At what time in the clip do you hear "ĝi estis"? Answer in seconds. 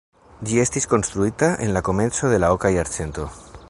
0.51-0.89